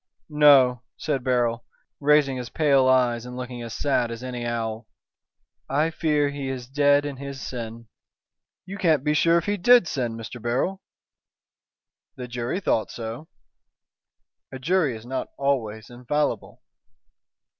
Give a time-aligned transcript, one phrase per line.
[0.29, 1.63] "No," said Beryl,
[1.99, 4.87] raising his pale eyes and looking as sad as any owl.
[5.69, 7.87] "I fear he is dead in his sin."
[8.65, 10.41] "You can't be sure if he did sin, Mr.
[10.41, 10.81] Beryl."
[12.15, 13.27] "The jury thought so."
[14.51, 16.63] "A jury is not always infallible!"